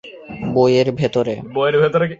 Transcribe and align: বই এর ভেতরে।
বই 0.53 0.71
এর 0.77 0.89
ভেতরে। 0.91 1.33